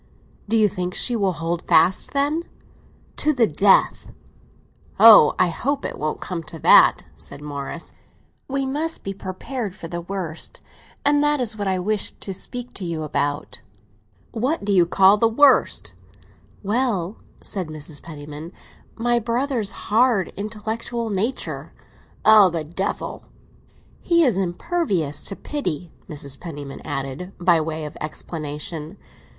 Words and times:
"Do 0.49 0.57
you 0.57 0.67
think 0.67 0.95
she 0.95 1.15
will 1.15 1.33
hold 1.33 1.61
fast, 1.61 2.13
then?" 2.13 2.41
"To 3.17 3.33
the 3.33 3.45
death!" 3.45 4.11
"Oh, 4.99 5.35
I 5.37 5.49
hope 5.49 5.85
it 5.85 5.99
won't 5.99 6.19
come 6.19 6.41
to 6.45 6.57
that," 6.57 7.05
said 7.15 7.39
Morris. 7.39 7.93
"We 8.47 8.65
must 8.65 9.03
be 9.03 9.13
prepared 9.13 9.75
for 9.75 9.87
the 9.87 10.01
worst, 10.01 10.59
and 11.05 11.23
that 11.23 11.39
is 11.39 11.55
what 11.55 11.67
I 11.67 11.77
wish 11.77 12.13
to 12.19 12.33
speak 12.33 12.73
to 12.73 12.83
you 12.83 13.03
about." 13.03 13.61
"What 14.31 14.65
do 14.65 14.71
you 14.71 14.87
call 14.87 15.17
the 15.17 15.27
worst?" 15.29 15.93
"Well," 16.63 17.17
said 17.43 17.67
Mrs. 17.67 18.01
Penniman, 18.01 18.53
"my 18.95 19.19
brother's 19.19 19.69
hard, 19.69 20.29
intellectual 20.35 21.11
nature." 21.11 21.73
"Oh, 22.25 22.49
the 22.49 22.63
devil!" 22.63 23.25
"He 24.01 24.23
is 24.23 24.35
impervious 24.35 25.21
to 25.25 25.35
pity," 25.35 25.91
Mrs. 26.09 26.39
Penniman 26.39 26.81
added, 26.83 27.33
by 27.39 27.61
way 27.61 27.85
of 27.85 27.95
explanation. 28.01 28.97